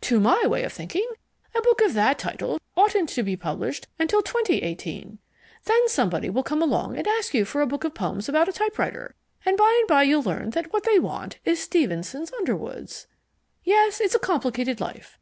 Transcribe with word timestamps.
To 0.00 0.18
my 0.18 0.46
way 0.46 0.62
of 0.62 0.72
thinking 0.72 1.06
a 1.54 1.60
book 1.60 1.82
of 1.82 1.92
that 1.92 2.18
title 2.18 2.58
oughtn't 2.74 3.10
to 3.10 3.22
be 3.22 3.36
published 3.36 3.86
until 3.98 4.22
2018. 4.22 5.18
Then 5.66 5.88
somebody 5.90 6.30
will 6.30 6.42
come 6.42 6.62
along 6.62 6.96
and 6.96 7.06
ask 7.06 7.34
you 7.34 7.44
for 7.44 7.60
a 7.60 7.66
book 7.66 7.84
of 7.84 7.92
poems 7.94 8.26
about 8.26 8.48
a 8.48 8.52
typewriter, 8.54 9.14
and 9.44 9.58
by 9.58 9.76
and 9.80 9.86
by 9.86 10.04
you'll 10.04 10.22
learn 10.22 10.48
that 10.52 10.72
what 10.72 10.84
they 10.84 10.98
want 10.98 11.38
is 11.44 11.60
Stevenson's 11.60 12.32
Underwoods. 12.32 13.08
Yes, 13.62 14.00
it's 14.00 14.14
a 14.14 14.18
complicated 14.18 14.80
life. 14.80 15.18